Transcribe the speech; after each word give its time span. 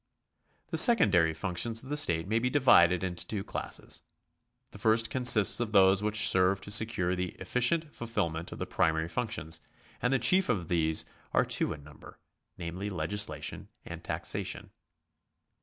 The 0.69 0.79
secondary 0.79 1.31
functions 1.31 1.83
of 1.83 1.89
the 1.89 1.95
state 1.95 2.27
may 2.27 2.39
be 2.39 2.49
divided 2.49 3.03
into 3.03 3.27
two 3.27 3.43
classes. 3.43 4.01
The 4.71 4.79
first 4.79 5.11
consists 5.11 5.59
of 5.59 5.73
those 5.73 6.01
which 6.01 6.27
serve 6.27 6.59
to 6.61 6.71
secure 6.71 7.15
the 7.15 7.35
efficient 7.39 7.93
fulfilment 7.95 8.51
of 8.51 8.57
the 8.57 8.65
primary 8.65 9.07
functions, 9.09 9.61
and 10.01 10.11
the 10.11 10.17
chief 10.17 10.49
of 10.49 10.69
these 10.69 11.05
are 11.33 11.45
two 11.45 11.71
in 11.71 11.83
number, 11.83 12.17
namely 12.57 12.89
legislation 12.89 13.67
and 13.85 14.03
taxation. 14.03 14.71